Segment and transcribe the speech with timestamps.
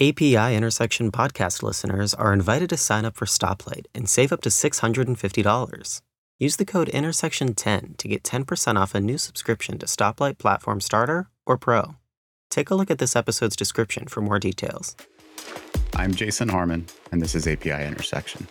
[0.00, 4.48] API Intersection podcast listeners are invited to sign up for Stoplight and save up to
[4.48, 6.00] $650.
[6.38, 11.30] Use the code intersection10 to get 10% off a new subscription to Stoplight Platform Starter
[11.46, 11.96] or Pro.
[12.48, 14.94] Take a look at this episode's description for more details.
[15.96, 18.46] I'm Jason Harmon, and this is API Intersection,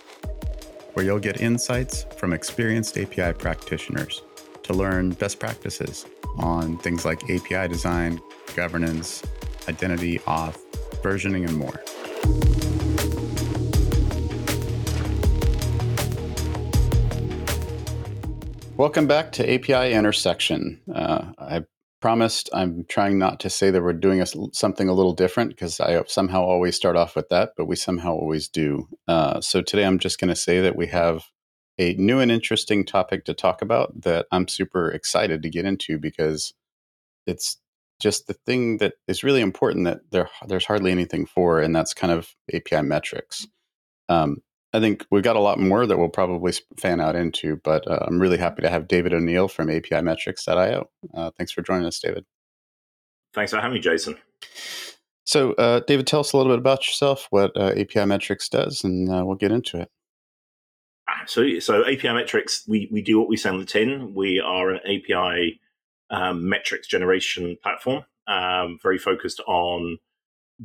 [0.95, 4.21] where you'll get insights from experienced API practitioners
[4.64, 6.05] to learn best practices
[6.39, 8.20] on things like API design,
[8.54, 9.23] governance,
[9.70, 10.59] identity, auth,
[11.08, 11.74] versioning, and more.
[18.75, 20.82] Welcome back to API Intersection.
[20.93, 21.64] Uh, I
[22.01, 25.79] promised I'm trying not to say that we're doing a, something a little different because
[25.79, 28.87] I somehow always start off with that, but we somehow always do.
[29.07, 31.24] Uh, so today I'm just going to say that we have
[31.79, 35.98] a new and interesting topic to talk about that I'm super excited to get into
[35.98, 36.53] because
[37.26, 37.58] it's
[38.00, 41.94] just the thing that is really important that there there's hardly anything for, and that's
[41.94, 43.47] kind of API metrics.
[44.09, 44.38] Um,
[44.73, 48.00] I think we've got a lot more that we'll probably fan out into, but uh,
[48.08, 50.90] I'm really happy to have David O'Neill from APImetrics.io.
[51.14, 52.25] Uh, thanks for joining us, David.
[53.34, 54.18] Thanks for having me, Jason.
[55.23, 59.09] So, uh, David, tell us a little bit about yourself, what uh, APImetrics does, and
[59.09, 59.90] uh, we'll get into it.
[61.22, 61.59] Absolutely.
[61.59, 64.14] So, APImetrics, we, we do what we say on the tin.
[64.14, 65.59] We are an API
[66.09, 69.97] um, metrics generation platform, um, very focused on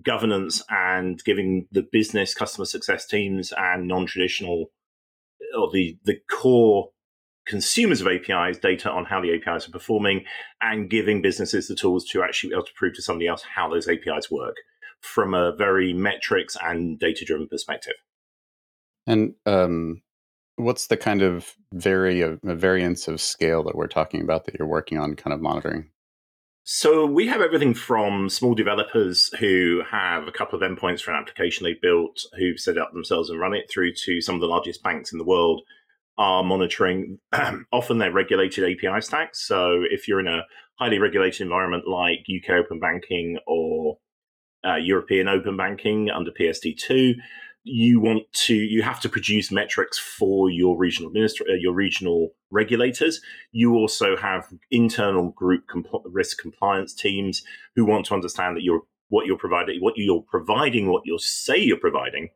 [0.02, 4.70] governance and giving the business customer success teams and non-traditional
[5.58, 6.88] or the the core
[7.46, 10.24] consumers of APIs data on how the APIs are performing
[10.60, 13.68] and giving businesses the tools to actually be able to prove to somebody else how
[13.68, 14.56] those APIs work
[15.00, 17.94] from a very metrics and data driven perspective.
[19.06, 20.02] And um,
[20.56, 24.69] what's the kind of vary of, variance of scale that we're talking about that you're
[24.69, 25.89] working on kind of monitoring?
[26.64, 31.19] So we have everything from small developers who have a couple of endpoints for an
[31.19, 34.47] application they built, who've set up themselves and run it, through to some of the
[34.47, 35.62] largest banks in the world
[36.19, 37.19] are monitoring
[37.72, 39.47] often their regulated API stacks.
[39.47, 40.43] So if you're in a
[40.78, 43.99] highly regulated environment like UK open banking or
[44.65, 47.15] uh, European open banking under PSD2,
[47.65, 52.31] you want to you have to produce metrics for your regional administra- uh, your regional
[52.50, 53.21] regulators.
[53.53, 57.43] You also have internal group compl- risk compliance teams
[57.77, 61.59] who want to understand that you're what you're providing what you're providing what you say
[61.59, 62.31] you're providing.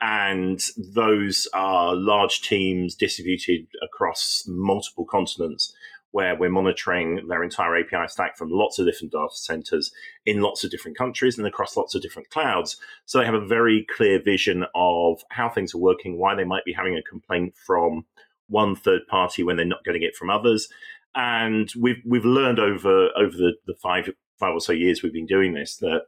[0.00, 0.58] And
[0.94, 5.74] those are large teams distributed across multiple continents
[6.12, 9.92] where we're monitoring their entire API stack from lots of different data centers
[10.26, 12.76] in lots of different countries and across lots of different clouds.
[13.06, 16.64] So they have a very clear vision of how things are working, why they might
[16.64, 18.06] be having a complaint from
[18.48, 20.68] one third party when they're not getting it from others.
[21.14, 25.26] And we've we've learned over over the, the five five or so years we've been
[25.26, 26.02] doing this that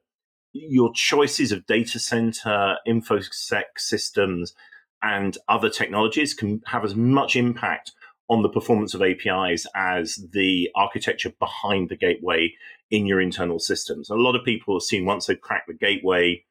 [0.53, 4.55] your choices of data center, infosec systems,
[5.03, 7.93] and other technologies can have as much impact
[8.29, 12.53] on the performance of APIs as the architecture behind the gateway
[12.91, 14.11] in your internal systems.
[14.11, 16.45] A lot of people assume once they've cracked the gateway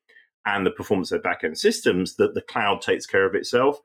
[0.45, 3.79] and the performance of their backend systems that the cloud takes care of itself.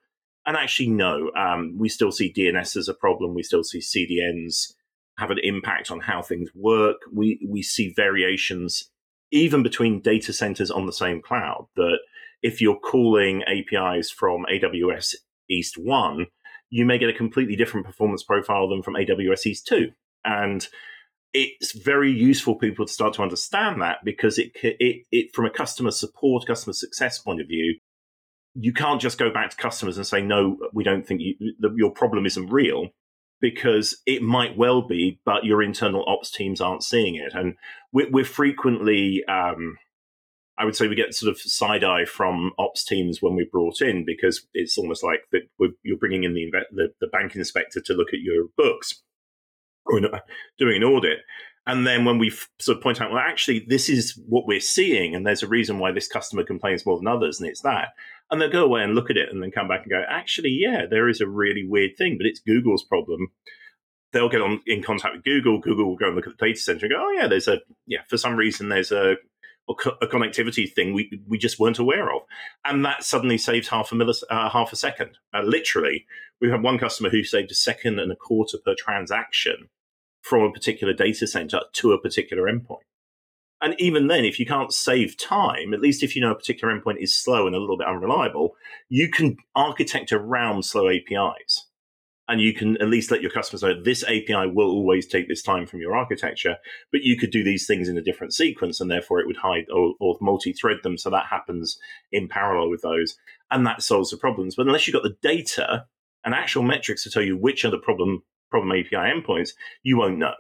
[0.46, 3.34] And actually, no, um, we still see DNS as a problem.
[3.34, 4.72] We still see CDNs
[5.18, 6.96] have an impact on how things work.
[7.12, 8.90] We we see variations
[9.32, 11.66] even between data centers on the same cloud.
[11.74, 11.98] That
[12.42, 15.16] if you're calling APIs from AWS
[15.50, 16.26] East One,
[16.76, 19.90] you may get a completely different performance profile than from AWS East 2.
[20.26, 20.68] And
[21.32, 25.46] it's very useful for people to start to understand that because it, it, it from
[25.46, 27.76] a customer support, customer success point of view,
[28.54, 31.70] you can't just go back to customers and say, no, we don't think you, the,
[31.76, 32.90] your problem isn't real
[33.40, 37.32] because it might well be, but your internal ops teams aren't seeing it.
[37.32, 37.54] And
[37.90, 39.78] we're, we're frequently, um,
[40.58, 43.80] I would say we get sort of side eye from ops teams when we're brought
[43.80, 45.42] in because it's almost like that
[45.82, 49.02] you're bringing in the, the, the bank inspector to look at your books
[49.84, 50.00] or
[50.58, 51.18] doing an audit.
[51.66, 52.30] And then when we
[52.60, 55.80] sort of point out, well, actually, this is what we're seeing, and there's a reason
[55.80, 57.88] why this customer complains more than others, and it's that.
[58.30, 60.50] And they'll go away and look at it and then come back and go, actually,
[60.50, 63.32] yeah, there is a really weird thing, but it's Google's problem.
[64.12, 65.58] They'll get on in contact with Google.
[65.58, 67.58] Google will go and look at the data center and go, oh, yeah, there's a,
[67.86, 69.16] yeah, for some reason, there's a
[69.68, 72.22] a connectivity thing we we just weren't aware of,
[72.64, 75.18] and that suddenly saves half a millis, uh, half a second.
[75.34, 76.06] Uh, literally,
[76.40, 79.68] we had one customer who saved a second and a quarter per transaction
[80.22, 82.82] from a particular data center to a particular endpoint.
[83.60, 86.78] And even then, if you can't save time, at least if you know a particular
[86.78, 88.54] endpoint is slow and a little bit unreliable,
[88.88, 91.66] you can architect around slow APIs.
[92.28, 95.42] And you can at least let your customers know this API will always take this
[95.42, 96.56] time from your architecture,
[96.90, 99.66] but you could do these things in a different sequence, and therefore it would hide
[99.72, 101.78] or, or multi-thread them, so that happens
[102.10, 103.16] in parallel with those,
[103.50, 104.56] and that solves the problems.
[104.56, 105.86] But unless you've got the data
[106.24, 109.50] and actual metrics to tell you which are the problem problem API endpoints,
[109.82, 110.34] you won't know.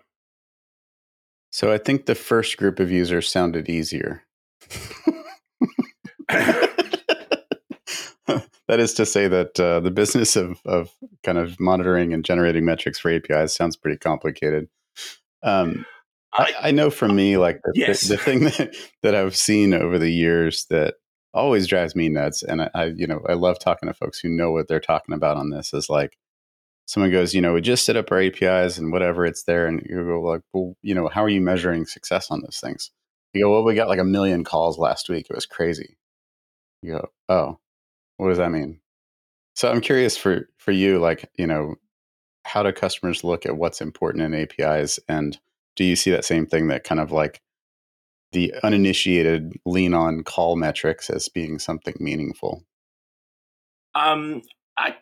[1.50, 4.22] So I think the first group of users sounded easier.
[8.68, 10.90] that is to say that uh, the business of, of
[11.22, 14.68] kind of monitoring and generating metrics for APIs sounds pretty complicated.
[15.42, 15.86] Um,
[16.32, 18.02] I, I, know for me, like the, yes.
[18.02, 20.94] the, the, thing that, that I've seen over the years that
[21.32, 24.28] always drives me nuts, and I, I, you know, I love talking to folks who
[24.28, 25.72] know what they're talking about on this.
[25.72, 26.18] Is like
[26.86, 29.82] someone goes, you know, we just set up our APIs and whatever it's there, and
[29.88, 32.90] you go like, well, you know, how are you measuring success on those things?
[33.32, 35.26] You go, well, we got like a million calls last week.
[35.28, 35.96] It was crazy.
[36.82, 37.58] You go, oh,
[38.16, 38.80] what does that mean?
[39.54, 41.76] So I'm curious for for you, like you know,
[42.44, 45.38] how do customers look at what's important in APIs, and
[45.76, 47.40] do you see that same thing that kind of like
[48.32, 52.64] the uninitiated lean on call metrics as being something meaningful?
[53.94, 54.42] Um,
[54.76, 54.94] I,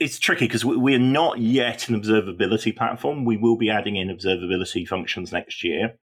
[0.00, 3.24] it's tricky because we, are not yet an observability platform.
[3.24, 5.94] We will be adding in observability functions next year.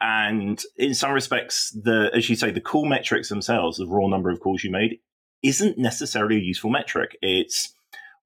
[0.00, 4.30] And in some respects, the as you say, the call metrics themselves, the raw number
[4.30, 4.98] of calls you made,
[5.44, 7.16] isn't necessarily a useful metric.
[7.22, 7.74] It's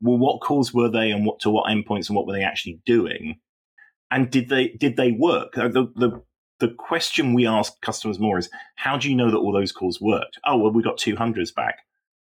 [0.00, 2.80] well, what calls were they, and what to what endpoints, and what were they actually
[2.86, 3.40] doing,
[4.10, 5.58] and did they did they work?
[5.58, 6.22] Uh, the the
[6.60, 10.00] the question we ask customers more is, how do you know that all those calls
[10.00, 10.38] worked?
[10.44, 11.80] Oh, well, we got two hundreds back.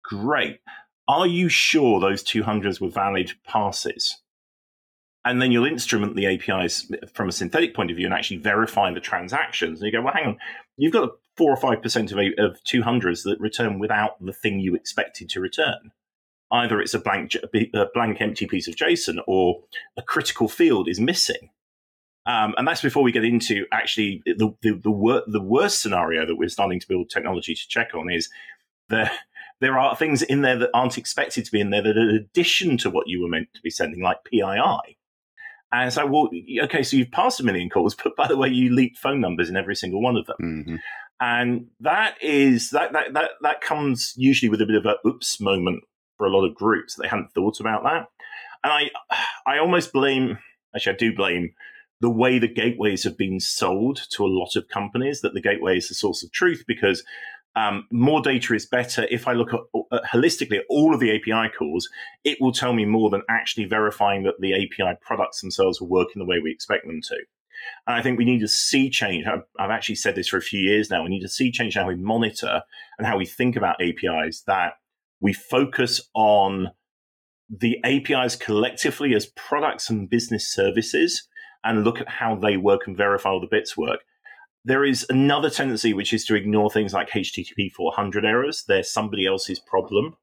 [0.03, 0.61] Great.
[1.07, 4.21] Are you sure those two hundreds were valid passes?
[5.25, 8.93] And then you'll instrument the APIs from a synthetic point of view and actually verify
[8.93, 9.81] the transactions.
[9.81, 10.39] And you go, well, hang on,
[10.79, 14.61] you've got four or five percent of of two hundreds that return without the thing
[14.61, 15.93] you expected to return.
[16.51, 19.61] Either it's a blank a blank empty piece of JSON, or
[19.97, 21.51] a critical field is missing.
[22.25, 26.27] Um, and that's before we get into actually the the the, wor- the worst scenario
[26.27, 28.29] that we're starting to build technology to check on is
[28.89, 29.11] there
[29.61, 32.77] there are things in there that aren't expected to be in there that are addition
[32.79, 34.98] to what you were meant to be sending, like PII.
[35.71, 36.31] And so, well,
[36.63, 39.51] okay, so you've passed a million calls, but by the way, you leaked phone numbers
[39.51, 40.37] in every single one of them.
[40.41, 40.77] Mm-hmm
[41.21, 45.41] and that is that that that that comes usually with a bit of a oops
[45.41, 45.83] moment
[46.17, 46.95] for a lot of groups.
[46.95, 48.07] They hadn't thought about that,
[48.63, 48.91] and I
[49.47, 50.39] I almost blame
[50.75, 51.55] actually I do blame
[52.01, 55.79] the way the gateways have been sold to a lot of companies that the gateway
[55.79, 57.03] is the source of truth because
[57.59, 59.07] um, more data is better.
[59.11, 59.61] If I look at,
[59.91, 61.89] uh, holistically at all of the API calls,
[62.25, 66.09] it will tell me more than actually verifying that the API products themselves will work
[66.15, 67.17] in the way we expect them to.
[67.87, 69.27] And I think we need to see change.
[69.27, 71.03] I've, I've actually said this for a few years now.
[71.03, 72.63] We need to see change how we monitor
[72.97, 74.75] and how we think about APIs, that
[75.21, 76.71] we focus on
[77.51, 81.27] the APIs collectively as products and business services
[81.65, 84.01] and look at how they work and verify all the bits work.
[84.69, 88.65] There is another tendency, which is to ignore things like HTTP 400 errors.
[88.69, 90.19] They're somebody else's problem.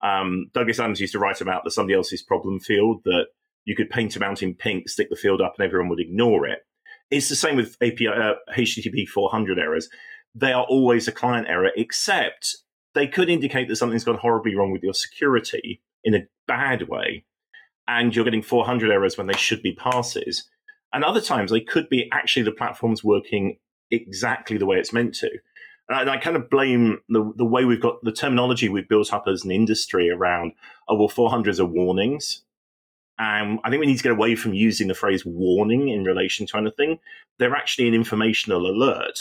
[0.00, 3.26] Um, Douglas Adams used to write about the somebody else's problem field that
[3.66, 6.60] you could paint a mountain pink, stick the field up, and everyone would ignore it.
[7.10, 9.90] It's the same with API uh, HTTP 400 errors.
[10.34, 12.56] They are always a client error, except
[12.94, 17.26] they could indicate that something's gone horribly wrong with your security in a bad way,
[17.86, 20.48] and you're getting 400 errors when they should be passes.
[20.94, 23.58] And other times they could be actually the platform's working
[23.90, 25.30] exactly the way it's meant to.
[25.88, 29.24] And I, kind of blame the, the way we've got the terminology we've built up
[29.26, 30.52] as an industry around,
[30.88, 32.42] oh, well, 400s are warnings.
[33.18, 36.46] Um, I think we need to get away from using the phrase warning in relation
[36.46, 36.98] to anything.
[37.38, 39.20] They're actually an informational alert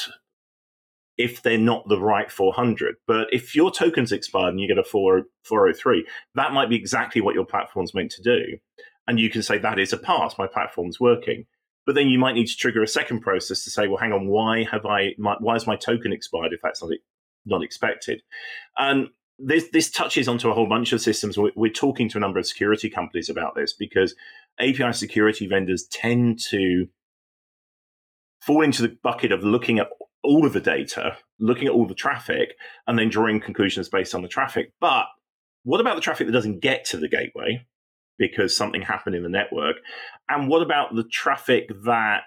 [1.17, 2.95] if they're not the right 400.
[3.05, 7.21] But if your token's expired and you get a 4, 403, that might be exactly
[7.21, 8.57] what your platform's meant to do.
[9.07, 11.45] And you can say, that is a pass, my platform's working.
[11.85, 14.27] But then you might need to trigger a second process to say, well, hang on,
[14.27, 16.91] why have I, my, why is my token expired if that's not,
[17.45, 18.21] not expected?
[18.77, 19.09] And
[19.39, 21.37] this this touches onto a whole bunch of systems.
[21.37, 24.15] We're, we're, talking to a number of security companies about this because
[24.59, 26.87] API security vendors tend to
[28.41, 29.87] fall into the bucket of looking at
[30.23, 32.55] all of the data, looking at all the traffic,
[32.87, 34.71] and then drawing conclusions based on the traffic.
[34.79, 35.05] But
[35.63, 37.65] what about the traffic that doesn't get to the gateway
[38.27, 39.77] because something happened in the network?
[40.29, 42.23] And what about the traffic that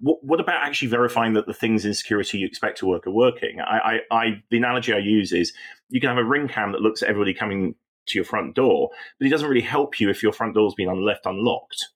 [0.00, 3.12] what, what, about actually verifying that the things in security you expect to work are
[3.12, 3.60] working?
[3.60, 5.52] I, I, I, the analogy I use is
[5.90, 7.74] you can have a ring cam that looks at everybody coming
[8.06, 11.04] to your front door, but it doesn't really help you if your front door's been
[11.04, 11.88] left unlocked,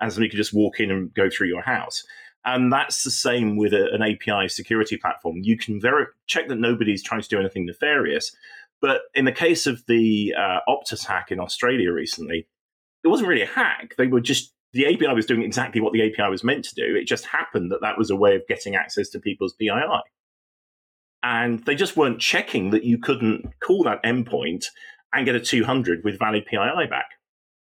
[0.00, 2.04] and somebody could just walk in and go through your house.
[2.44, 5.36] And that's the same with a, an API security platform.
[5.42, 8.34] You can ver- check that nobody's trying to do anything nefarious,
[8.82, 12.48] but in the case of the uh, Optus hack in Australia recently,
[13.04, 13.94] it wasn't really a hack.
[13.96, 16.96] They were just the API was doing exactly what the API was meant to do.
[16.96, 20.00] It just happened that that was a way of getting access to people's PII.
[21.22, 24.64] And they just weren't checking that you couldn't call that endpoint
[25.12, 27.10] and get a 200 with valid PII back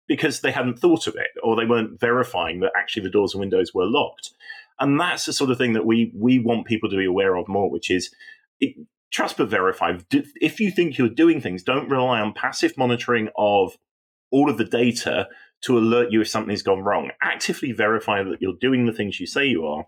[0.06, 3.40] because they hadn't thought of it or they weren't verifying that actually the doors and
[3.40, 4.30] windows were locked.
[4.78, 7.49] And that's the sort of thing that we we want people to be aware of
[7.49, 8.14] more, which is
[8.61, 8.76] it,
[9.14, 9.97] trust but verify.
[10.11, 13.78] If you think you're doing things, don't rely on passive monitoring of
[14.33, 15.28] all of the data
[15.62, 17.11] to alert you if something's gone wrong.
[17.23, 19.87] Actively verify that you're doing the things you say you are.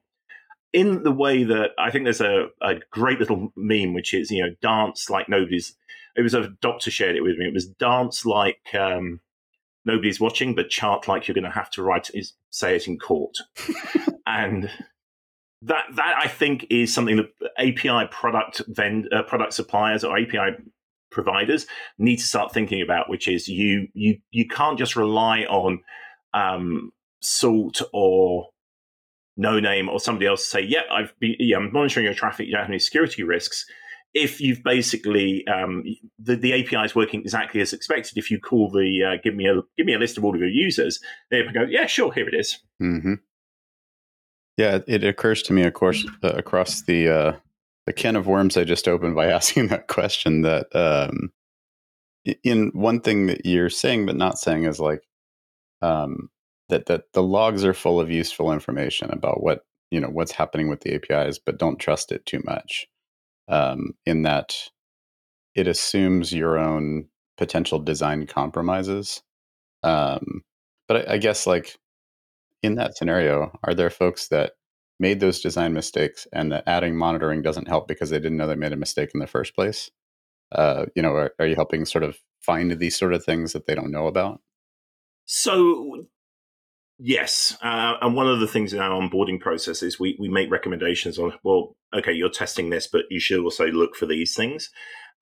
[0.73, 4.43] In the way that I think there's a, a great little meme, which is, you
[4.43, 5.75] know, dance like nobody's.
[6.15, 7.47] It was a doctor shared it with me.
[7.47, 9.21] It was dance like um,
[9.85, 12.99] nobody's watching, but chart like you're going to have to write is say it in
[12.99, 13.37] court.
[14.27, 14.71] and
[15.63, 20.57] that that I think is something that API product vend uh, product suppliers or API
[21.11, 21.67] providers
[21.99, 25.81] need to start thinking about, which is you you you can't just rely on
[26.35, 28.51] um, Salt or
[29.39, 32.47] Noname or somebody else to say, "Yeah, I've been yeah, I'm monitoring your traffic.
[32.47, 33.65] You don't have any security risks."
[34.15, 35.85] If you've basically um,
[36.19, 39.47] the, the API is working exactly as expected, if you call the uh, give me
[39.47, 42.29] a give me a list of all of your users, they go, "Yeah, sure, here
[42.29, 42.59] it is.
[42.83, 43.15] Mm-hmm.
[44.57, 47.37] Yeah, it occurs to me, of course, uh, across the uh,
[47.87, 51.31] the can of worms I just opened by asking that question that um,
[52.43, 55.03] in one thing that you're saying but not saying is like
[55.83, 56.31] um,
[56.69, 59.61] that that the logs are full of useful information about what
[59.91, 62.87] you know what's happening with the APIs, but don't trust it too much.
[63.49, 64.57] Um, in that
[65.55, 67.07] it assumes your own
[67.39, 69.23] potential design compromises.
[69.83, 70.43] Um,
[70.89, 71.77] but I, I guess like
[72.67, 74.53] in that scenario, are there folks that
[74.99, 78.57] made those design mistakes and that adding monitoring doesn't help because they didn't know they
[78.57, 79.91] made a mistake in the first place?
[80.53, 83.67] Uh, you know, are, are you helping sort of find these sort of things that
[83.67, 84.41] they don't know about?
[85.25, 86.07] So
[86.99, 90.51] Yes, uh, and one of the things in our onboarding process is we we make
[90.51, 94.71] recommendations on well, okay, you're testing this, but you should also look for these things,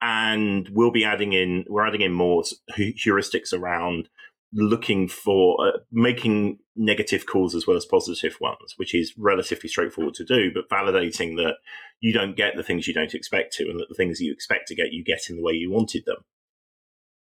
[0.00, 2.44] and we'll be adding in we're adding in more
[2.76, 4.08] heuristics around
[4.54, 10.14] looking for uh, making negative calls as well as positive ones, which is relatively straightforward
[10.14, 11.56] to do, but validating that
[12.00, 14.68] you don't get the things you don't expect to, and that the things you expect
[14.68, 16.18] to get, you get in the way you wanted them.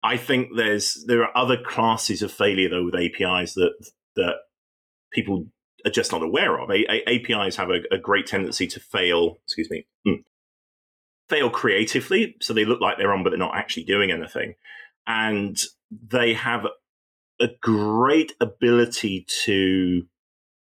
[0.03, 3.73] I think there's there are other classes of failure though with APIs that
[4.15, 4.35] that
[5.11, 5.47] people
[5.85, 6.69] are just not aware of.
[6.69, 9.39] A- a- APIs have a, a, great tendency to fail.
[9.45, 9.85] Excuse me.
[10.07, 10.23] Mm,
[11.29, 14.55] fail creatively, so they look like they're on, but they're not actually doing anything,
[15.07, 15.61] and
[15.91, 16.65] they have
[17.39, 20.03] a great ability to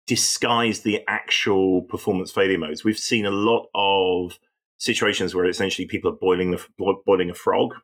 [0.07, 2.85] disguise the actual performance failure modes.
[2.85, 4.39] We've seen a lot of
[4.79, 6.65] situations where essentially people are boiling the
[7.05, 7.75] boiling a frog.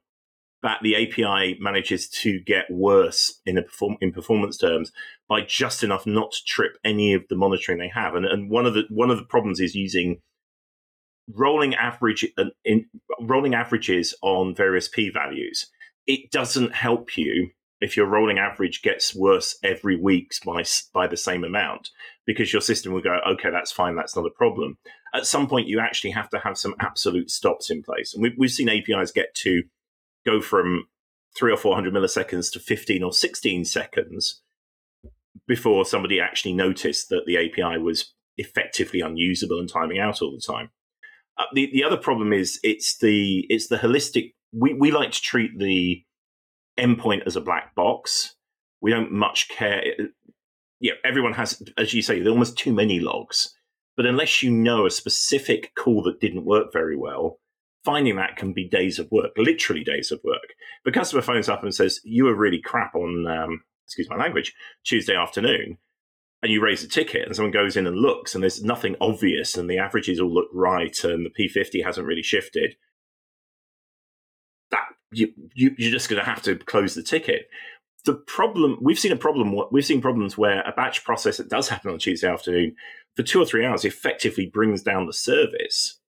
[0.62, 4.92] That the API manages to get worse in a perform, in performance terms
[5.28, 8.14] by just enough not to trip any of the monitoring they have.
[8.14, 10.20] And, and one of the one of the problems is using
[11.28, 12.86] rolling average uh, in
[13.20, 15.66] rolling averages on various p values.
[16.06, 17.50] It doesn't help you
[17.82, 21.90] if your rolling average gets worse every week by by the same amount
[22.24, 24.78] because your system will go okay that's fine that's not a problem.
[25.14, 28.14] At some point you actually have to have some absolute stops in place.
[28.14, 29.64] And we've, we've seen apis get to
[30.24, 30.86] go from
[31.36, 34.42] three or four hundred milliseconds to 15 or 16 seconds
[35.48, 40.40] before somebody actually noticed that the api was effectively unusable and timing out all the
[40.40, 40.70] time.
[41.36, 45.20] Uh, the, the other problem is it's the it's the holistic we, we like to
[45.20, 46.04] treat the
[46.78, 48.36] endpoint as a black box.
[48.80, 49.82] We don't much care.
[50.80, 53.54] Yeah, everyone has, as you say, there almost too many logs.
[53.96, 57.38] But unless you know a specific call that didn't work very well,
[57.84, 60.54] finding that can be days of work, literally days of work.
[60.84, 64.54] The customer phones up and says, You were really crap on, um, excuse my language,
[64.84, 65.78] Tuesday afternoon.
[66.42, 69.56] And you raise a ticket, and someone goes in and looks, and there's nothing obvious,
[69.56, 72.74] and the averages all look right, and the P50 hasn't really shifted
[75.12, 77.48] you, you you're just going to have to close the ticket.
[78.04, 81.68] The problem we've seen a problem we've seen problems where a batch process that does
[81.68, 82.74] happen on Tuesday afternoon
[83.14, 86.00] for two or three hours effectively brings down the service.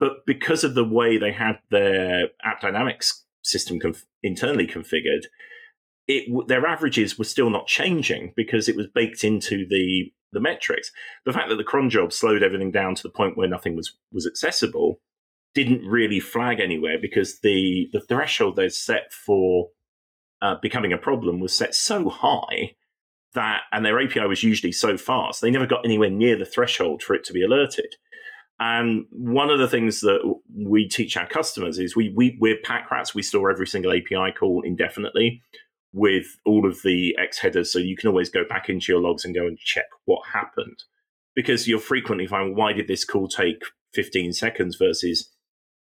[0.00, 5.24] But because of the way they had their AppDynamics system conf- internally configured,
[6.06, 10.92] it their averages were still not changing because it was baked into the the metrics.
[11.24, 13.96] The fact that the cron job slowed everything down to the point where nothing was
[14.12, 15.00] was accessible
[15.54, 19.68] didn't really flag anywhere because the the threshold they set for
[20.40, 22.74] uh, becoming a problem was set so high
[23.34, 27.02] that and their API was usually so fast they never got anywhere near the threshold
[27.02, 27.96] for it to be alerted.
[28.60, 30.20] And one of the things that
[30.52, 33.14] we teach our customers is we we we're pack rats.
[33.14, 35.42] We store every single API call indefinitely.
[35.92, 39.24] with all of the X headers, so you can always go back into your logs
[39.24, 40.84] and go and check what happened.
[41.34, 43.62] Because you'll frequently find, why did this call take
[43.94, 45.30] 15 seconds versus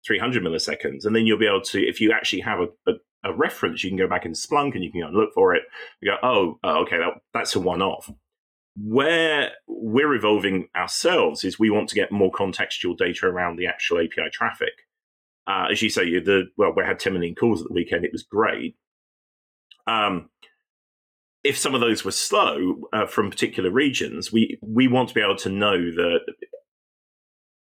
[0.05, 1.05] 300 milliseconds?
[1.05, 2.93] And then you'll be able to, if you actually have a, a,
[3.31, 5.55] a reference, you can go back in Splunk and you can go and look for
[5.55, 5.63] it.
[6.01, 8.09] You go, oh, oh okay, that, that's a one off.
[8.77, 13.99] Where we're evolving ourselves is we want to get more contextual data around the actual
[13.99, 14.73] API traffic.
[15.47, 18.05] Uh, as you say, the well, we had 10 million calls at the weekend.
[18.05, 18.75] It was great.
[19.87, 20.29] Um,
[21.43, 25.21] if some of those were slow uh, from particular regions, we we want to be
[25.21, 26.19] able to know that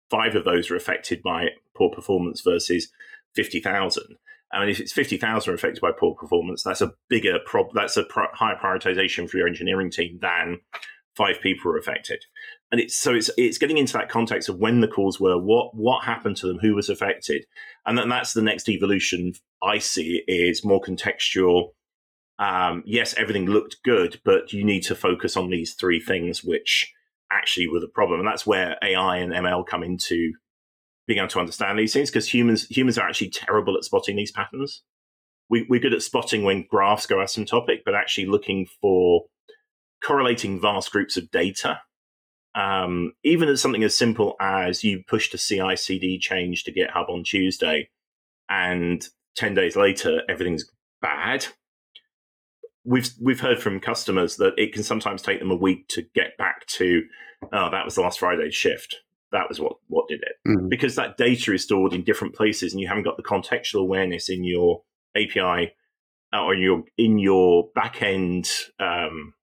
[0.10, 2.90] five of those are affected by poor performance versus
[3.36, 4.18] fifty thousand.
[4.52, 7.68] I mean, if it's fifty thousand affected by poor performance, that's a bigger prob.
[7.74, 10.60] That's a pro- higher prioritization for your engineering team than
[11.16, 12.24] five people are affected.
[12.72, 15.76] And it's so it's it's getting into that context of when the calls were, what
[15.76, 17.46] what happened to them, who was affected,
[17.86, 19.34] and then that's the next evolution
[19.64, 21.70] I see is more contextual
[22.40, 26.94] um, yes, everything looked good, but you need to focus on these three things, which
[27.32, 28.20] actually were the problem.
[28.20, 30.34] And that's where AI and ML come into
[31.08, 34.32] being able to understand these things because humans humans are actually terrible at spotting these
[34.32, 34.84] patterns.
[35.50, 39.26] We, we're good at spotting when graphs go asymptotic, but actually looking for
[40.04, 41.80] correlating vast groups of data.
[42.54, 47.08] Um, even as something as simple as you pushed a CI CD change to GitHub
[47.08, 47.90] on Tuesday,
[48.50, 50.66] and 10 days later, everything's
[51.02, 51.46] bad
[52.88, 56.38] we've we've heard from customers that it can sometimes take them a week to get
[56.38, 57.04] back to
[57.54, 58.96] oh that was the last Friday's shift.
[59.32, 60.70] That was what what did it mm-hmm.
[60.70, 64.30] because that data is stored in different places and you haven't got the contextual awareness
[64.30, 64.84] in your
[65.16, 65.74] API
[66.34, 69.34] uh, or in your in your backend um,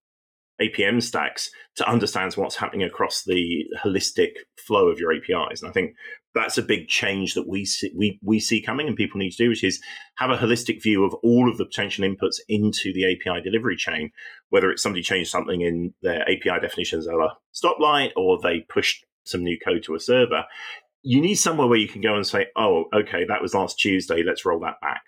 [0.60, 5.60] APM stacks to understand what's happening across the holistic flow of your APIs.
[5.60, 5.94] And I think
[6.34, 9.44] that's a big change that we see, we, we see coming and people need to
[9.44, 9.80] do, which is
[10.16, 14.10] have a holistic view of all of the potential inputs into the API delivery chain,
[14.50, 19.04] whether it's somebody changed something in their API definitions of a stoplight or they pushed
[19.24, 20.44] some new code to a server.
[21.02, 24.22] You need somewhere where you can go and say, oh, okay, that was last Tuesday,
[24.22, 25.02] let's roll that back.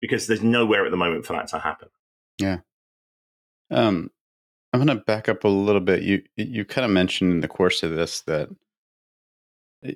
[0.00, 1.88] Because there's nowhere at the moment for that to happen.
[2.38, 2.58] Yeah.
[3.70, 4.10] Um,
[4.72, 6.02] I'm going to back up a little bit.
[6.02, 8.48] You you kind of mentioned in the course of this that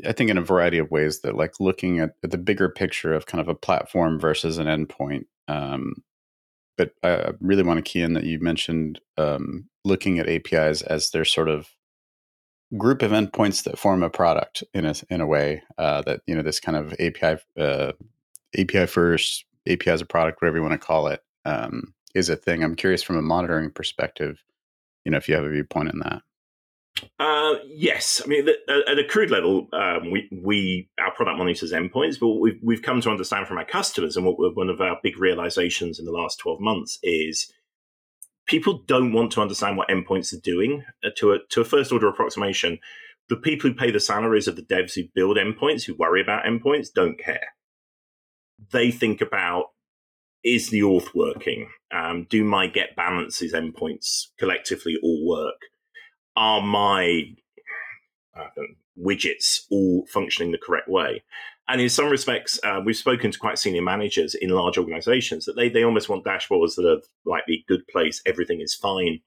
[0.05, 3.13] I think in a variety of ways that like looking at, at the bigger picture
[3.13, 5.27] of kind of a platform versus an endpoint.
[5.49, 6.03] Um,
[6.77, 11.11] but I really want to key in that you mentioned um, looking at APIs as
[11.11, 11.69] their sort of
[12.77, 16.35] group of endpoints that form a product in a in a way uh, that you
[16.35, 17.93] know this kind of API uh,
[18.59, 22.37] API first API as a product, whatever you want to call it, um, is a
[22.37, 22.63] thing.
[22.63, 24.43] I'm curious from a monitoring perspective,
[25.05, 26.23] you know, if you have a viewpoint in that.
[27.19, 32.19] Uh, yes, I mean at a crude level, um, we we our product monitors endpoints,
[32.19, 35.19] but we've we've come to understand from our customers, and what one of our big
[35.19, 37.53] realizations in the last twelve months is
[38.47, 41.93] people don't want to understand what endpoints are doing uh, to a to a first
[41.93, 42.79] order approximation.
[43.29, 46.45] The people who pay the salaries of the devs who build endpoints, who worry about
[46.45, 47.49] endpoints, don't care.
[48.71, 49.71] They think about
[50.45, 51.69] is the auth working?
[51.93, 55.57] Um, do my get balances endpoints collectively all work?
[56.37, 57.35] Are my
[58.37, 58.63] uh,
[58.99, 61.23] widgets all functioning the correct way?
[61.69, 65.57] And in some respects, uh, we've spoken to quite senior managers in large organizations that
[65.57, 69.21] they, they almost want dashboards that are like the good place, everything is fine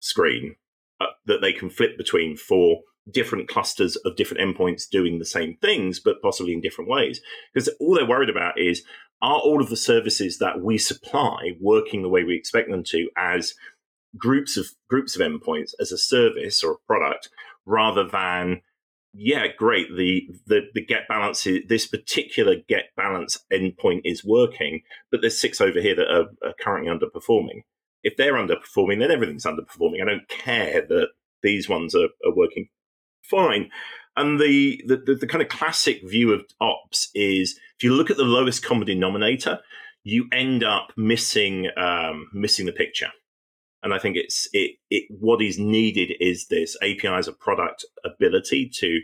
[0.00, 0.56] screen
[1.00, 5.56] uh, that they can flip between for different clusters of different endpoints doing the same
[5.60, 7.20] things, but possibly in different ways.
[7.52, 8.82] Because all they're worried about is
[9.22, 13.08] are all of the services that we supply working the way we expect them to
[13.16, 13.54] as
[14.16, 17.28] groups of groups of endpoints as a service or a product
[17.64, 18.62] rather than
[19.12, 24.82] yeah great the the, the get balance is, this particular get balance endpoint is working
[25.10, 27.62] but there's six over here that are, are currently underperforming.
[28.02, 30.02] If they're underperforming then everything's underperforming.
[30.02, 31.08] I don't care that
[31.42, 32.68] these ones are, are working
[33.22, 33.70] fine.
[34.18, 38.10] And the, the, the, the kind of classic view of ops is if you look
[38.10, 39.60] at the lowest common denominator
[40.06, 43.10] you end up missing um, missing the picture
[43.82, 47.84] and I think it's it, it what is needed is this API as a product
[48.04, 49.00] ability to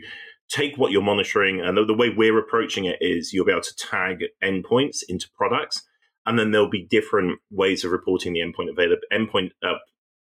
[0.49, 3.61] take what you're monitoring and the, the, way we're approaching it is you'll be able
[3.61, 5.83] to tag endpoints into products
[6.25, 9.77] and then there'll be different ways of reporting the endpoint avail- endpoint uh,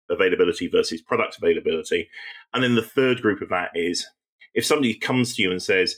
[0.09, 2.09] availability versus product availability.
[2.53, 4.07] And then the third group of that is
[4.53, 5.95] if somebody comes to you and says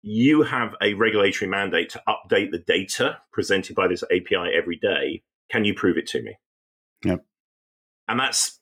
[0.00, 5.22] you have a regulatory mandate to update the data presented by this API every day.
[5.50, 6.36] Can you prove it to me?
[7.04, 7.24] Yep
[8.08, 8.58] and that's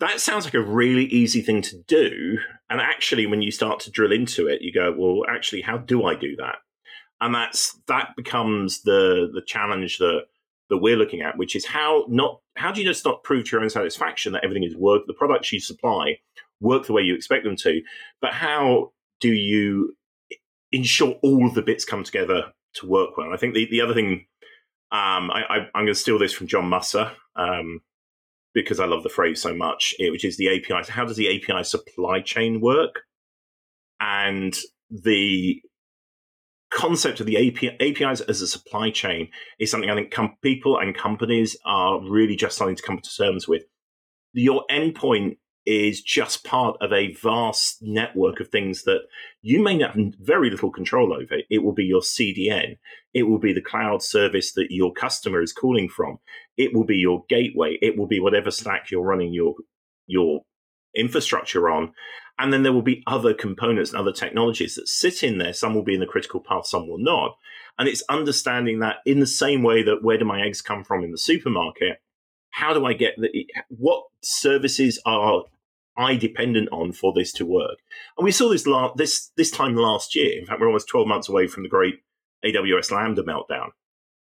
[0.00, 2.38] that sounds like a really easy thing to do.
[2.70, 6.04] And actually, when you start to drill into it, you go, well, actually, how do
[6.04, 6.56] I do that?
[7.20, 10.22] And that's that becomes the the challenge that
[10.70, 13.52] that we're looking at, which is how not how do you just not prove to
[13.52, 16.16] your own satisfaction that everything is work the products you supply
[16.60, 17.82] work the way you expect them to,
[18.20, 19.96] but how do you
[20.72, 23.26] ensure all the bits come together to work well?
[23.26, 24.26] And I think the, the other thing
[24.92, 27.80] um, I, am going to steal this from John Musser um,
[28.54, 30.90] because I love the phrase so much, eh, which is the API.
[30.90, 33.02] How does the API supply chain work?
[34.00, 34.56] And
[34.90, 35.60] the
[36.70, 40.78] concept of the API, APIs as a supply chain is something I think com- people
[40.78, 43.64] and companies are really just starting to come to terms with.
[44.32, 45.38] Your endpoint
[45.70, 49.02] is just part of a vast network of things that
[49.40, 51.36] you may have very little control over.
[51.48, 52.78] It will be your CDN.
[53.14, 56.18] It will be the cloud service that your customer is calling from.
[56.56, 57.78] It will be your gateway.
[57.80, 59.54] It will be whatever stack you're running your
[60.08, 60.40] your
[60.96, 61.92] infrastructure on.
[62.36, 65.52] And then there will be other components and other technologies that sit in there.
[65.52, 67.36] Some will be in the critical path, some will not.
[67.78, 71.04] And it's understanding that in the same way that where do my eggs come from
[71.04, 71.98] in the supermarket?
[72.50, 75.44] How do I get the, what services are
[76.00, 77.78] I dependent on for this to work?
[78.16, 80.38] And we saw this la- this this time last year.
[80.38, 81.96] In fact, we're almost 12 months away from the great
[82.44, 83.70] AWS Lambda meltdown.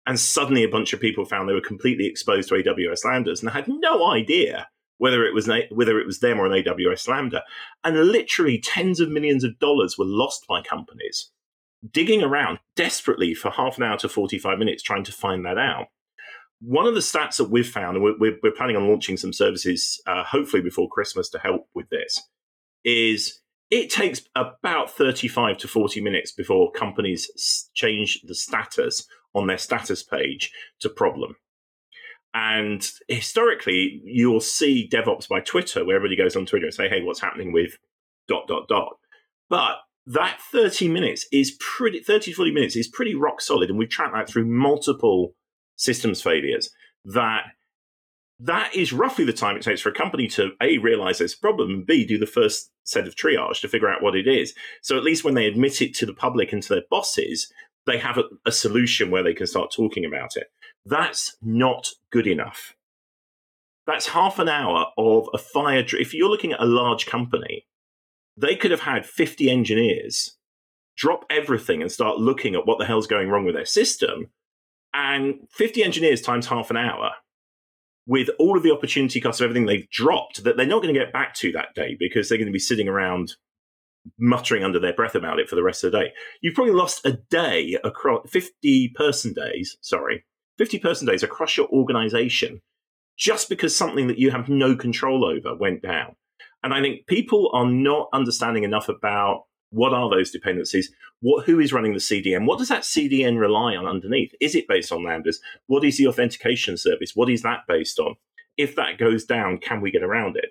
[0.06, 3.50] And suddenly a bunch of people found they were completely exposed to AWS Lambdas and
[3.50, 7.42] had no idea whether it was whether it was them or an AWS Lambda,
[7.82, 11.30] and literally tens of millions of dollars were lost by companies
[11.90, 15.88] digging around desperately for half an hour to 45 minutes trying to find that out.
[16.66, 20.00] One of the stats that we've found, and we're, we're planning on launching some services
[20.06, 22.22] uh, hopefully before Christmas to help with this,
[22.84, 29.58] is it takes about 35 to 40 minutes before companies change the status on their
[29.58, 31.36] status page to problem.
[32.34, 37.02] And historically, you'll see DevOps by Twitter, where everybody goes on Twitter and say, hey,
[37.02, 37.78] what's happening with
[38.26, 38.96] dot, dot, dot.
[39.48, 43.70] But that 30 minutes is pretty, 30 to 40 minutes is pretty rock solid.
[43.70, 45.34] And we've tracked that through multiple
[45.76, 46.70] systems failures
[47.04, 47.44] that
[48.40, 51.38] that is roughly the time it takes for a company to a realize there's a
[51.38, 54.54] problem and b do the first set of triage to figure out what it is
[54.82, 57.52] so at least when they admit it to the public and to their bosses
[57.86, 60.50] they have a, a solution where they can start talking about it
[60.86, 62.74] that's not good enough.
[63.86, 65.84] That's half an hour of a fire.
[65.92, 67.66] If you're looking at a large company,
[68.36, 70.36] they could have had 50 engineers
[70.96, 74.30] drop everything and start looking at what the hell's going wrong with their system.
[74.94, 77.10] And 50 engineers times half an hour
[78.06, 81.00] with all of the opportunity costs of everything they've dropped that they're not going to
[81.00, 83.34] get back to that day because they're going to be sitting around
[84.18, 86.12] muttering under their breath about it for the rest of the day.
[86.42, 90.24] You've probably lost a day across 50 person days, sorry,
[90.58, 92.60] 50 person days across your organization
[93.16, 96.16] just because something that you have no control over went down.
[96.62, 101.58] And I think people are not understanding enough about what are those dependencies, what who
[101.58, 104.32] is running the CDN, what does that CDN rely on underneath?
[104.40, 105.36] Is it based on lambdas?
[105.66, 107.12] What is the authentication service?
[107.14, 108.14] What is that based on?
[108.56, 110.50] If that goes down, can we get around it?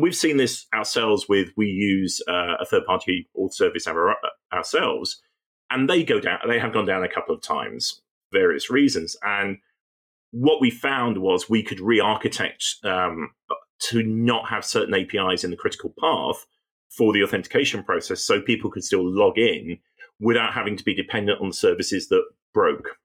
[0.00, 4.16] We've seen this ourselves with we use uh, a third party auth service our,
[4.52, 5.22] ourselves,
[5.70, 6.40] and they go down.
[6.48, 8.00] They have gone down a couple of times
[8.32, 9.16] various reasons.
[9.22, 9.58] And
[10.32, 13.30] what we found was we could re-architect um,
[13.90, 16.46] to not have certain APIs in the critical path
[16.88, 19.78] for the authentication process, so people could still log in
[20.20, 22.96] without having to be dependent on services that broke.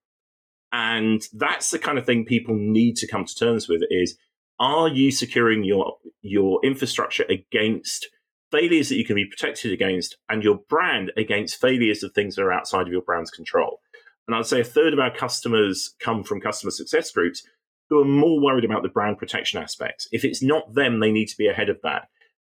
[0.71, 4.17] And that's the kind of thing people need to come to terms with: is
[4.59, 8.07] are you securing your your infrastructure against
[8.51, 12.43] failures that you can be protected against, and your brand against failures of things that
[12.43, 13.79] are outside of your brand's control?
[14.27, 17.43] And I'd say a third of our customers come from customer success groups
[17.89, 20.07] who are more worried about the brand protection aspects.
[20.13, 22.07] If it's not them, they need to be ahead of that.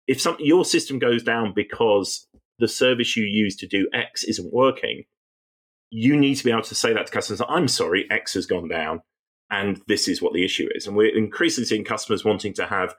[0.08, 2.28] If some, your system goes down because
[2.60, 5.04] the service you use to do X isn't working,
[5.90, 8.68] you need to be able to say that to customers I'm sorry, X has gone
[8.68, 9.02] down,
[9.50, 10.88] and this is what the issue is.
[10.88, 12.96] And we're increasingly seeing customers wanting to have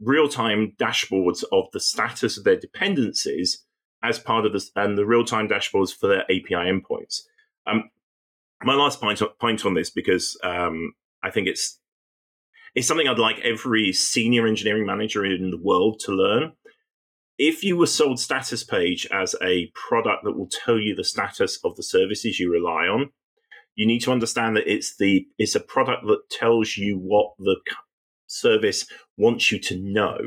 [0.00, 3.64] real time dashboards of the status of their dependencies
[4.02, 7.22] as part of this and the real time dashboards for their API endpoints.
[7.66, 7.90] Um,
[8.62, 11.78] my last point point on this because um, I think it's
[12.74, 16.52] it's something I'd like every senior engineering manager in the world to learn.
[17.38, 21.58] If you were sold status page as a product that will tell you the status
[21.64, 23.10] of the services you rely on,
[23.74, 27.56] you need to understand that it's the it's a product that tells you what the
[28.26, 30.18] service wants you to know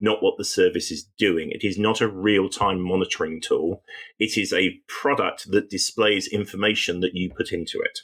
[0.00, 1.50] not what the service is doing.
[1.50, 3.82] It is not a real time monitoring tool.
[4.18, 8.00] It is a product that displays information that you put into it.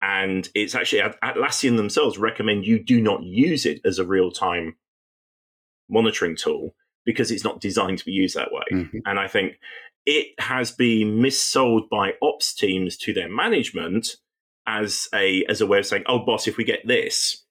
[0.00, 4.76] And it's actually Atlassian themselves recommend you do not use it as a real time
[5.88, 8.64] monitoring tool because it's not designed to be used that way.
[8.72, 8.98] Mm-hmm.
[9.06, 9.58] And I think
[10.06, 14.16] it has been missold by ops teams to their management
[14.66, 17.44] as a as a way of saying, "Oh, boss, if we get this,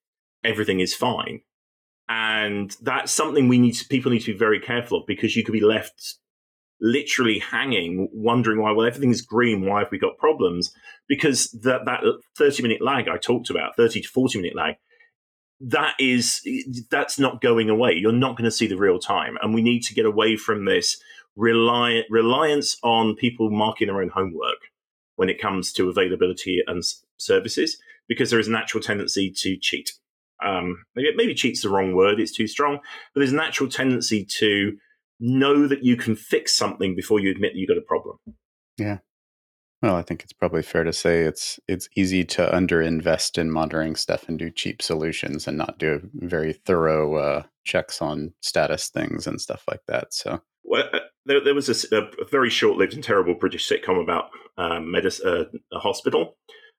[0.44, 1.42] everything is fine."
[2.08, 5.44] And that's something we need to, people need to be very careful of because you
[5.44, 6.16] could be left
[6.80, 9.66] literally hanging, wondering why, well, everything's green.
[9.66, 10.74] Why have we got problems?
[11.08, 12.04] Because that, that
[12.38, 14.76] 30 minute lag I talked about, 30 to 40 minute lag,
[15.60, 16.48] that is,
[16.92, 17.94] that's not going away.
[17.94, 19.38] You're not going to see the real time.
[19.42, 21.02] And we need to get away from this
[21.36, 24.58] reliant, reliance on people marking their own homework
[25.16, 26.84] when it comes to availability and
[27.18, 29.94] services, because there is a natural tendency to cheat.
[30.44, 32.78] Um, maybe, maybe cheat's the wrong word; it's too strong.
[33.13, 34.78] But there's a natural tendency to
[35.19, 38.17] know that you can fix something before you admit that you've got a problem.
[38.77, 38.99] Yeah.
[39.82, 43.95] Well, I think it's probably fair to say it's it's easy to underinvest in monitoring
[43.95, 49.27] stuff and do cheap solutions and not do very thorough uh, checks on status things
[49.27, 50.13] and stuff like that.
[50.15, 54.30] So, well, uh, there, there, was a, a, very short-lived and terrible British sitcom about
[54.58, 56.38] um, medis- uh, a hospital,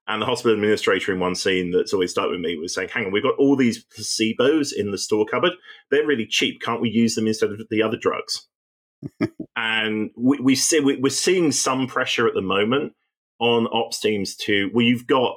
[0.09, 3.07] and the hospital administrator in one scene that's always stuck with me was saying, "Hang
[3.07, 5.53] on, we've got all these placebos in the store cupboard.
[5.90, 6.61] They're really cheap.
[6.62, 8.49] Can't we use them instead of the other drugs?"
[9.57, 12.94] and we, we see we, we're seeing some pressure at the moment
[13.38, 15.37] on ops teams to well, you've got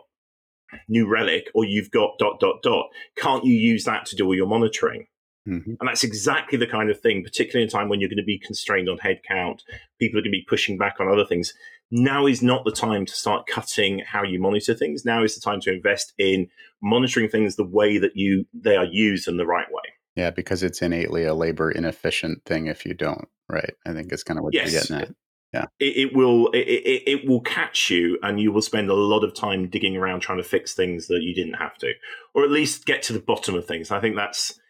[0.88, 2.88] New Relic or you've got dot dot dot.
[3.18, 5.08] Can't you use that to do all your monitoring?
[5.48, 5.72] Mm-hmm.
[5.80, 8.24] And that's exactly the kind of thing, particularly in a time when you're going to
[8.24, 9.62] be constrained on headcount,
[10.00, 11.54] people are going to be pushing back on other things.
[11.90, 15.04] Now is not the time to start cutting how you monitor things.
[15.04, 16.48] Now is the time to invest in
[16.82, 19.82] monitoring things the way that you they are used in the right way.
[20.16, 23.74] Yeah, because it's innately a labor inefficient thing if you don't, right?
[23.86, 24.72] I think it's kind of what yes.
[24.72, 25.16] you're getting at.
[25.54, 28.94] Yeah, it, it will it, it, it will catch you, and you will spend a
[28.94, 31.92] lot of time digging around trying to fix things that you didn't have to,
[32.34, 33.92] or at least get to the bottom of things.
[33.92, 34.61] I think that's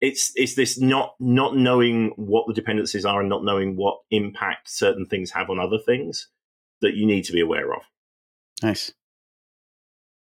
[0.00, 4.70] it's it's this not not knowing what the dependencies are and not knowing what impact
[4.70, 6.28] certain things have on other things
[6.80, 7.82] that you need to be aware of.
[8.62, 8.92] Nice.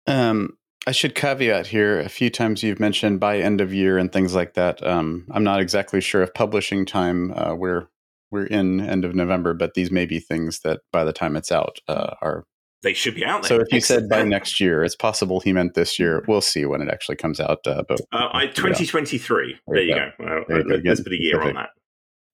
[0.08, 4.12] Um, I should caveat here a few times you've mentioned by end of year and
[4.12, 4.86] things like that.
[4.86, 7.88] Um, I'm not exactly sure if publishing time uh, we're
[8.32, 11.52] we're in end of November, but these may be things that by the time it's
[11.52, 12.46] out uh, are
[12.84, 13.50] they should be out there.
[13.50, 16.24] So if you said by next year, it's possible he meant this year.
[16.28, 17.66] We'll see when it actually comes out.
[17.66, 19.50] Uh, but uh, I, 2023.
[19.50, 19.58] Yeah.
[19.68, 20.12] There, you go.
[20.18, 20.26] go.
[20.48, 21.58] Well, there let's put a year Perfect.
[21.58, 21.70] on that.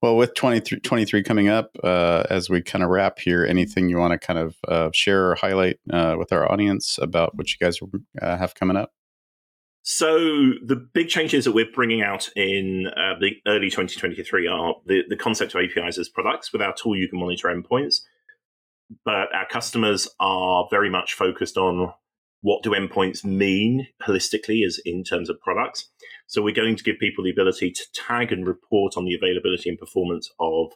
[0.02, 4.14] Well, with 23, coming up, uh, as we kind of wrap here, anything you want
[4.14, 7.78] to kind of uh, share or highlight uh, with our audience about what you guys
[8.20, 8.94] uh, have coming up?
[9.84, 10.18] So
[10.66, 15.16] the big changes that we're bringing out in uh, the early 2023 are the, the
[15.16, 16.52] concept of APIs as products.
[16.52, 18.02] With our tool, you can monitor endpoints
[19.06, 21.94] but our customers are very much focused on
[22.42, 25.90] what do endpoints mean holistically as in terms of products.
[26.28, 29.70] So we're going to give people the ability to tag and report on the availability
[29.70, 30.72] and performance of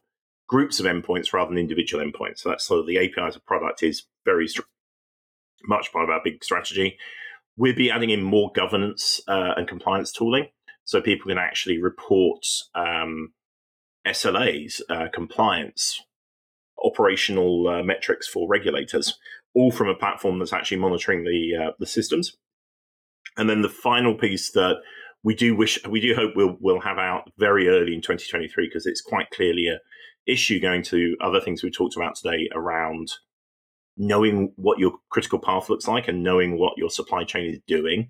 [0.47, 2.39] groups of endpoints rather than individual endpoints.
[2.39, 4.47] So that's sort of the API as a product is very
[5.63, 6.97] much part of our big strategy.
[7.57, 10.49] We'll be adding in more governance uh, and compliance tooling
[10.83, 13.33] so people can actually report um,
[14.05, 15.99] SLAs, uh, compliance,
[16.85, 19.17] operational uh, metrics for regulators,
[19.53, 22.37] all from a platform that's actually monitoring the uh, the systems.
[23.37, 24.75] And then the final piece that
[25.23, 28.85] we do wish we do hope we'll we'll have out very early in 2023 because
[28.85, 29.79] it's quite clearly a
[30.31, 33.11] issue going to other things we talked about today around
[33.97, 38.09] knowing what your critical path looks like and knowing what your supply chain is doing.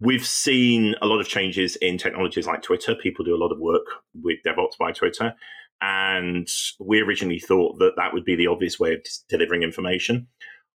[0.00, 2.94] We've seen a lot of changes in technologies like Twitter.
[2.94, 5.34] People do a lot of work with DevOps by Twitter.
[5.80, 6.48] And
[6.80, 10.26] we originally thought that that would be the obvious way of delivering information.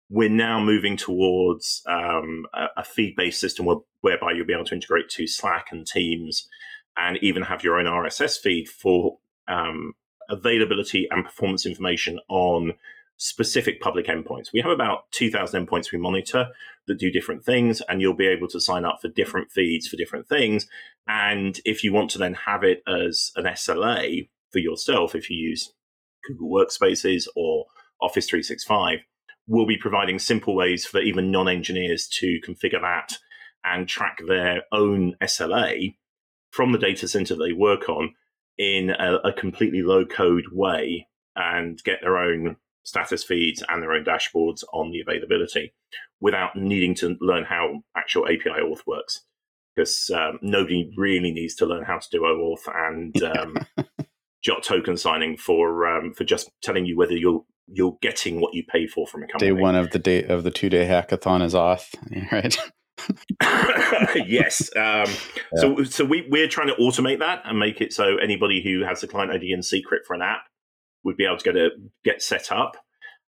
[0.09, 4.75] We're now moving towards um, a, feed based system where, whereby you'll be able to
[4.75, 6.47] integrate to Slack and Teams
[6.95, 9.93] and even have your own RSS feed for um,
[10.29, 12.73] availability and performance information on
[13.17, 14.51] specific public endpoints.
[14.53, 16.47] We have about 2,000 endpoints we monitor
[16.87, 19.95] that do different things, and you'll be able to sign up for different feeds for
[19.95, 20.67] different things.
[21.07, 25.37] And if you want to then have it as an SLA, for yourself if you
[25.37, 25.73] use
[26.25, 27.65] Google Workspaces or
[28.01, 28.99] Office 365.
[29.47, 33.17] We'll be providing simple ways for even non engineers to configure that
[33.65, 35.95] and track their own SLA
[36.51, 38.13] from the data center they work on
[38.57, 43.93] in a, a completely low code way and get their own status feeds and their
[43.93, 45.73] own dashboards on the availability
[46.19, 49.21] without needing to learn how actual API auth works.
[49.75, 53.57] Because um, nobody really needs to learn how to do OAuth and um,
[54.43, 58.63] jot token signing for um, for just telling you whether you're you're getting what you
[58.67, 59.53] pay for from a company.
[59.53, 61.91] Day one of the day of the two day hackathon is off,
[62.31, 62.55] right?
[64.27, 64.69] yes.
[64.75, 65.05] Um, yeah.
[65.55, 69.01] So so we we're trying to automate that and make it so anybody who has
[69.03, 70.43] a client ID and secret for an app
[71.03, 71.69] would be able to get a
[72.03, 72.77] get set up.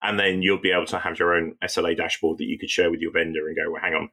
[0.03, 2.90] and then you'll be able to have your own SLA dashboard that you could share
[2.90, 4.11] with your vendor and go, well, hang on,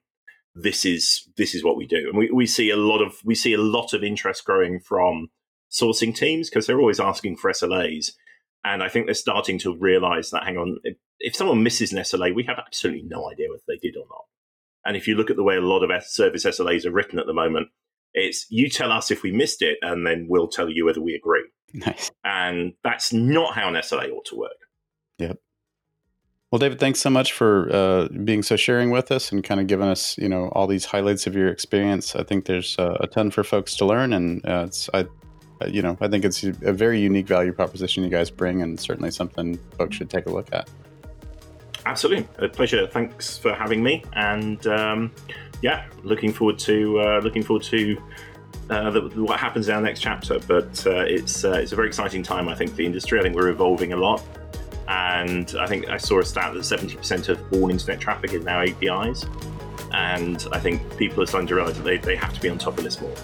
[0.55, 2.09] this is this is what we do.
[2.09, 5.29] And we, we see a lot of we see a lot of interest growing from
[5.71, 8.11] sourcing teams because they're always asking for SLAs.
[8.63, 11.99] And I think they're starting to realize that hang on, if, if someone misses an
[11.99, 14.25] SLA, we have absolutely no idea whether they did or not.
[14.85, 17.25] And if you look at the way a lot of service SLAs are written at
[17.25, 17.69] the moment,
[18.13, 21.13] it's you tell us if we missed it, and then we'll tell you whether we
[21.13, 21.45] agree.
[21.73, 22.11] Nice.
[22.23, 24.51] And that's not how an SLA ought to work.
[25.19, 25.37] Yep.
[26.51, 29.67] Well, David, thanks so much for uh, being so sharing with us and kind of
[29.67, 32.15] giving us, you know, all these highlights of your experience.
[32.15, 35.05] I think there's uh, a ton for folks to learn, and uh, it's, I,
[35.67, 39.11] you know, I think it's a very unique value proposition you guys bring, and certainly
[39.11, 40.69] something folks should take a look at.
[41.85, 42.87] Absolutely, a pleasure.
[42.87, 45.11] Thanks for having me, and um,
[45.61, 48.01] yeah, looking forward to uh, looking forward to
[48.69, 50.39] uh, the, what happens in our next chapter.
[50.39, 52.47] But uh, it's uh, it's a very exciting time.
[52.47, 53.19] I think for the industry.
[53.19, 54.21] I think we're evolving a lot,
[54.87, 58.43] and I think I saw a stat that seventy percent of all internet traffic is
[58.43, 59.25] now APIs,
[59.93, 62.57] and I think people are starting to realize that they, they have to be on
[62.57, 63.15] top of this more.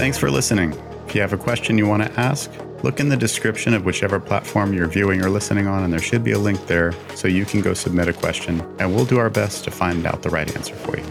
[0.00, 0.72] Thanks for listening.
[1.06, 2.50] If you have a question you want to ask,
[2.82, 6.24] look in the description of whichever platform you're viewing or listening on, and there should
[6.24, 9.28] be a link there so you can go submit a question, and we'll do our
[9.28, 11.04] best to find out the right answer for you.